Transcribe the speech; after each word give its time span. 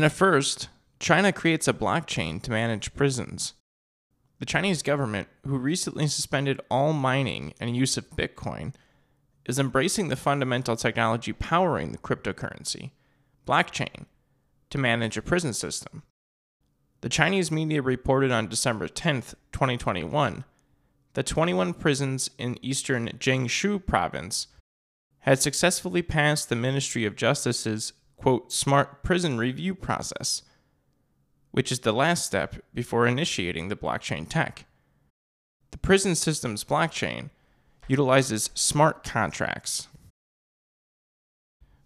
In 0.00 0.04
a 0.04 0.08
first, 0.08 0.70
China 0.98 1.30
creates 1.30 1.68
a 1.68 1.74
blockchain 1.74 2.40
to 2.40 2.50
manage 2.50 2.94
prisons. 2.94 3.52
The 4.38 4.46
Chinese 4.46 4.82
government, 4.82 5.28
who 5.46 5.58
recently 5.58 6.06
suspended 6.06 6.58
all 6.70 6.94
mining 6.94 7.52
and 7.60 7.76
use 7.76 7.98
of 7.98 8.08
Bitcoin, 8.08 8.72
is 9.44 9.58
embracing 9.58 10.08
the 10.08 10.16
fundamental 10.16 10.74
technology 10.74 11.34
powering 11.34 11.92
the 11.92 11.98
cryptocurrency, 11.98 12.92
blockchain, 13.46 14.06
to 14.70 14.78
manage 14.78 15.18
a 15.18 15.20
prison 15.20 15.52
system. 15.52 16.02
The 17.02 17.10
Chinese 17.10 17.50
media 17.50 17.82
reported 17.82 18.30
on 18.30 18.48
December 18.48 18.88
10, 18.88 19.20
2021, 19.52 20.44
that 21.12 21.26
21 21.26 21.74
prisons 21.74 22.30
in 22.38 22.56
eastern 22.64 23.08
Jiangsu 23.18 23.84
province 23.84 24.46
had 25.24 25.42
successfully 25.42 26.00
passed 26.00 26.48
the 26.48 26.56
Ministry 26.56 27.04
of 27.04 27.16
Justice's 27.16 27.92
quote 28.20 28.52
smart 28.52 29.02
prison 29.02 29.38
review 29.38 29.74
process, 29.74 30.42
which 31.52 31.72
is 31.72 31.80
the 31.80 31.92
last 31.92 32.26
step 32.26 32.56
before 32.74 33.06
initiating 33.06 33.68
the 33.68 33.76
blockchain 33.76 34.28
tech. 34.28 34.66
The 35.70 35.78
prison 35.78 36.14
system's 36.14 36.64
blockchain 36.64 37.30
utilizes 37.88 38.50
smart 38.54 39.04
contracts. 39.04 39.88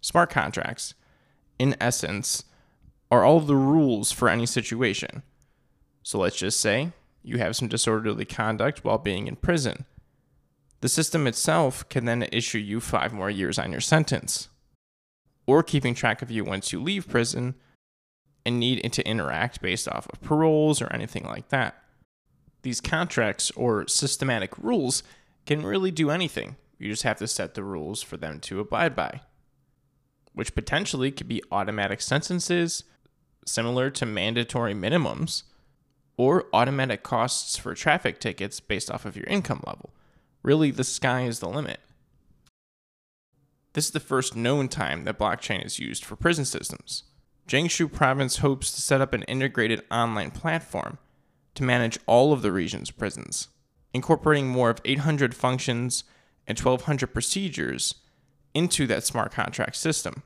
Smart 0.01 0.29
contracts, 0.29 0.93
in 1.57 1.75
essence, 1.79 2.43
are 3.09 3.23
all 3.23 3.39
the 3.39 3.55
rules 3.55 4.11
for 4.11 4.29
any 4.29 4.45
situation. 4.45 5.23
So 6.03 6.19
let's 6.19 6.35
just 6.35 6.59
say 6.59 6.91
you 7.23 7.37
have 7.37 7.55
some 7.55 7.67
disorderly 7.67 8.25
conduct 8.25 8.83
while 8.83 8.97
being 8.97 9.27
in 9.27 9.35
prison. 9.35 9.85
The 10.81 10.89
system 10.89 11.25
itself 11.25 11.87
can 11.89 12.05
then 12.05 12.27
issue 12.31 12.59
you 12.59 12.79
five 12.79 13.13
more 13.13 13.29
years 13.29 13.57
on 13.57 13.71
your 13.71 13.81
sentence, 13.81 14.49
or 15.47 15.63
keeping 15.63 15.93
track 15.93 16.21
of 16.21 16.31
you 16.31 16.43
once 16.43 16.71
you 16.73 16.81
leave 16.81 17.07
prison 17.07 17.55
and 18.45 18.59
need 18.59 18.91
to 18.93 19.07
interact 19.07 19.61
based 19.61 19.87
off 19.87 20.07
of 20.11 20.21
paroles 20.21 20.81
or 20.81 20.91
anything 20.93 21.23
like 21.23 21.49
that. 21.49 21.81
These 22.61 22.81
contracts 22.81 23.51
or 23.51 23.87
systematic 23.87 24.57
rules 24.57 25.03
can 25.45 25.65
really 25.65 25.91
do 25.91 26.09
anything. 26.09 26.55
You 26.77 26.89
just 26.89 27.03
have 27.03 27.17
to 27.17 27.27
set 27.27 27.53
the 27.53 27.63
rules 27.63 28.01
for 28.01 28.17
them 28.17 28.39
to 28.41 28.59
abide 28.59 28.95
by, 28.95 29.21
which 30.33 30.55
potentially 30.55 31.11
could 31.11 31.27
be 31.27 31.43
automatic 31.51 32.01
sentences 32.01 32.83
similar 33.45 33.89
to 33.91 34.05
mandatory 34.05 34.73
minimums 34.73 35.43
or 36.17 36.45
automatic 36.53 37.03
costs 37.03 37.57
for 37.57 37.73
traffic 37.75 38.19
tickets 38.19 38.59
based 38.59 38.89
off 38.89 39.05
of 39.05 39.15
your 39.15 39.25
income 39.25 39.61
level. 39.65 39.93
Really, 40.43 40.71
the 40.71 40.83
sky 40.83 41.23
is 41.23 41.39
the 41.39 41.49
limit. 41.49 41.79
This 43.75 43.87
is 43.87 43.91
the 43.91 43.99
first 43.99 44.37
known 44.37 44.69
time 44.69 45.03
that 45.03 45.19
blockchain 45.19 45.65
is 45.65 45.79
used 45.79 46.05
for 46.05 46.15
prison 46.15 46.45
systems. 46.45 47.03
Jiangsu 47.45 47.91
province 47.91 48.37
hopes 48.37 48.71
to 48.71 48.79
set 48.79 49.01
up 49.01 49.13
an 49.13 49.23
integrated 49.23 49.83
online 49.91 50.31
platform 50.31 50.97
to 51.55 51.63
manage 51.63 51.99
all 52.05 52.31
of 52.31 52.41
the 52.41 52.53
region's 52.53 52.89
prisons, 52.89 53.49
incorporating 53.93 54.47
more 54.47 54.69
of 54.69 54.79
800 54.85 55.35
functions 55.35 56.05
and 56.47 56.57
1200 56.57 57.07
procedures 57.07 57.95
into 58.53 58.87
that 58.87 59.03
smart 59.03 59.33
contract 59.33 59.75
system. 59.75 60.23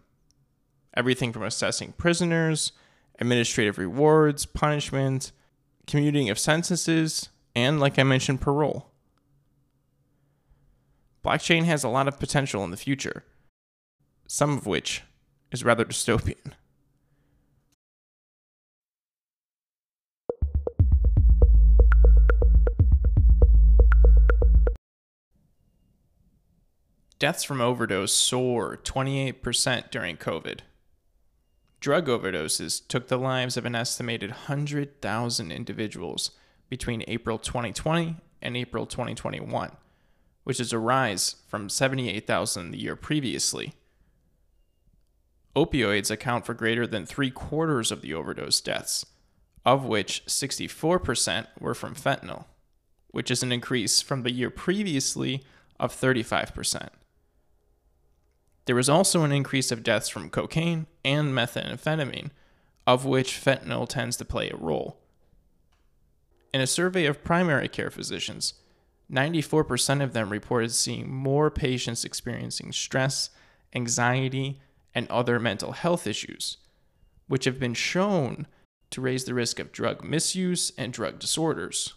Everything 0.93 1.33
from 1.33 1.41
assessing 1.41 1.93
prisoners, 1.93 2.71
administrative 3.17 3.79
rewards, 3.79 4.45
punishment, 4.45 5.31
commuting 5.87 6.29
of 6.29 6.37
sentences, 6.37 7.29
and, 7.55 7.79
like 7.79 7.97
I 7.97 8.03
mentioned, 8.03 8.41
parole. 8.41 8.91
Blockchain 11.25 11.63
has 11.63 11.83
a 11.83 11.89
lot 11.89 12.07
of 12.07 12.19
potential 12.19 12.63
in 12.63 12.69
the 12.69 12.77
future, 12.77 13.23
some 14.31 14.55
of 14.55 14.67
which 14.67 15.01
is 15.51 15.63
rather 15.63 15.83
dystopian. 15.83 16.53
Deaths 27.17 27.43
from 27.43 27.59
overdose 27.59 28.13
soared 28.13 28.85
28% 28.85 29.89
during 29.89 30.15
COVID. 30.15 30.59
Drug 31.79 32.05
overdoses 32.05 32.87
took 32.87 33.07
the 33.07 33.17
lives 33.17 33.57
of 33.57 33.65
an 33.65 33.73
estimated 33.73 34.29
100,000 34.29 35.51
individuals 35.51 36.31
between 36.69 37.03
April 37.07 37.39
2020 37.39 38.17
and 38.43 38.55
April 38.55 38.85
2021, 38.85 39.71
which 40.43 40.59
is 40.59 40.71
a 40.71 40.77
rise 40.77 41.37
from 41.47 41.67
78,000 41.67 42.69
the 42.69 42.77
year 42.77 42.95
previously. 42.95 43.73
Opioids 45.59 46.09
account 46.09 46.45
for 46.45 46.53
greater 46.53 46.87
than 46.87 47.05
three 47.05 47.29
quarters 47.29 47.91
of 47.91 48.01
the 48.01 48.13
overdose 48.13 48.61
deaths, 48.61 49.05
of 49.65 49.83
which 49.83 50.23
64% 50.25 51.47
were 51.59 51.73
from 51.73 51.95
fentanyl, 51.95 52.45
which 53.11 53.29
is 53.29 53.43
an 53.43 53.51
increase 53.51 54.01
from 54.01 54.23
the 54.23 54.31
year 54.31 54.49
previously 54.49 55.43
of 55.77 55.93
35%. 55.93 56.87
There 58.67 58.75
was 58.75 58.87
also 58.87 59.23
an 59.23 59.33
increase 59.33 59.69
of 59.69 59.83
deaths 59.83 60.07
from 60.07 60.29
cocaine 60.29 60.87
and 61.03 61.33
methamphetamine, 61.33 62.29
of 62.87 63.03
which 63.03 63.33
fentanyl 63.33 63.89
tends 63.89 64.15
to 64.15 64.25
play 64.25 64.49
a 64.49 64.55
role. 64.55 65.01
In 66.53 66.61
a 66.61 66.67
survey 66.67 67.05
of 67.05 67.25
primary 67.25 67.67
care 67.67 67.91
physicians, 67.91 68.53
94% 69.11 70.01
of 70.01 70.13
them 70.13 70.29
reported 70.29 70.71
seeing 70.71 71.11
more 71.11 71.51
patients 71.51 72.05
experiencing 72.05 72.71
stress, 72.71 73.29
anxiety, 73.75 74.61
and 74.93 75.07
other 75.09 75.39
mental 75.39 75.73
health 75.73 76.07
issues, 76.07 76.57
which 77.27 77.45
have 77.45 77.59
been 77.59 77.73
shown 77.73 78.47
to 78.91 79.01
raise 79.01 79.25
the 79.25 79.33
risk 79.33 79.59
of 79.59 79.71
drug 79.71 80.03
misuse 80.03 80.71
and 80.77 80.91
drug 80.93 81.19
disorders. 81.19 81.93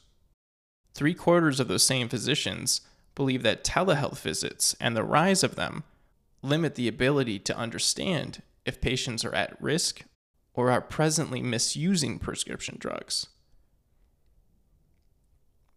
Three 0.94 1.14
quarters 1.14 1.58
of 1.58 1.69
those 1.69 1.84
same 1.84 2.08
physicians 2.08 2.82
believe 3.14 3.42
that 3.42 3.64
telehealth 3.64 4.19
visits 4.20 4.76
and 4.80 4.97
the 4.97 5.04
rise 5.04 5.42
of 5.42 5.54
them 5.54 5.84
limit 6.42 6.75
the 6.75 6.88
ability 6.88 7.38
to 7.38 7.56
understand 7.56 8.42
if 8.64 8.80
patients 8.80 9.24
are 9.24 9.34
at 9.34 9.60
risk 9.60 10.03
or 10.54 10.70
are 10.70 10.80
presently 10.80 11.41
misusing 11.41 12.19
prescription 12.19 12.76
drugs. 12.78 13.28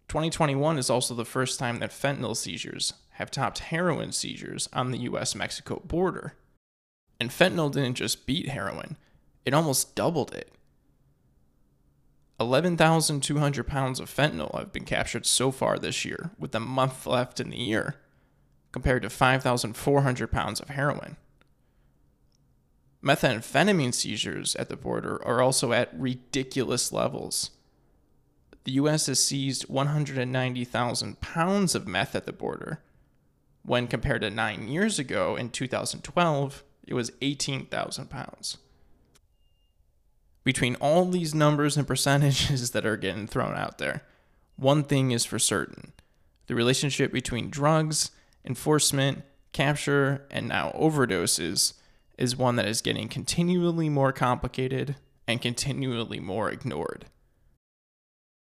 2021 0.08 0.78
is 0.78 0.90
also 0.90 1.14
the 1.14 1.26
first 1.26 1.60
time 1.60 1.80
that 1.80 1.92
fentanyl 1.92 2.36
seizures 2.36 2.94
have 3.12 3.32
topped 3.32 3.60
heroin 3.60 4.12
seizures 4.12 4.70
on 4.74 4.92
the 4.92 5.00
US 5.00 5.36
Mexico 5.36 5.82
border. 5.86 6.34
And 7.20 7.30
fentanyl 7.30 7.72
didn't 7.72 7.96
just 7.96 8.26
beat 8.26 8.50
heroin, 8.50 8.98
it 9.46 9.54
almost 9.54 9.96
doubled 9.96 10.34
it. 10.34 10.52
11,200 12.40 13.66
pounds 13.66 14.00
of 14.00 14.14
fentanyl 14.14 14.58
have 14.58 14.74
been 14.74 14.84
captured 14.84 15.26
so 15.26 15.52
far 15.52 15.80
this 15.80 16.04
year, 16.04 16.32
with 16.38 16.54
a 16.54 16.60
month 16.60 17.06
left 17.06 17.40
in 17.40 17.50
the 17.50 17.58
year 17.58 17.96
compared 18.76 19.04
to 19.04 19.10
5,400 19.10 20.28
pounds 20.30 20.60
of 20.60 20.68
heroin. 20.68 21.16
Methamphetamine 23.02 23.94
seizures 23.94 24.54
at 24.58 24.68
the 24.68 24.76
border 24.76 25.26
are 25.26 25.42
also 25.42 25.72
at 25.72 25.98
ridiculous 25.98 26.92
levels. 26.92 27.52
The 28.66 28.74
U.S. 28.74 29.06
has 29.06 29.24
seized 29.24 29.70
190,000 29.70 31.22
pounds 31.22 31.74
of 31.74 31.88
meth 31.88 32.16
at 32.16 32.26
the 32.26 32.34
border, 32.34 32.82
when 33.64 33.88
compared 33.88 34.20
to 34.22 34.30
nine 34.30 34.68
years 34.68 35.00
ago 35.00 35.38
in 35.38 35.52
2012, 35.52 36.64
it 36.88 36.94
was 36.94 37.12
18,000 37.22 38.10
pounds. 38.10 38.58
Between 40.44 40.76
all 40.76 41.06
these 41.06 41.34
numbers 41.34 41.76
and 41.76 41.88
percentages 41.88 42.72
that 42.72 42.86
are 42.86 42.98
getting 42.98 43.28
thrown 43.28 43.56
out 43.56 43.78
there, 43.78 44.04
one 44.56 44.84
thing 44.84 45.12
is 45.12 45.26
for 45.26 45.40
certain 45.40 45.92
the 46.48 46.56
relationship 46.56 47.12
between 47.12 47.50
drugs 47.50 48.12
enforcement, 48.46 49.24
capture, 49.52 50.26
and 50.30 50.48
now 50.48 50.72
overdoses 50.76 51.74
is 52.18 52.38
one 52.38 52.56
that 52.56 52.68
is 52.68 52.82
getting 52.82 53.08
continually 53.08 53.90
more 53.90 54.12
complicated 54.12 54.96
and 55.28 55.42
continually 55.42 56.20
more 56.20 56.50
ignored. 56.52 57.06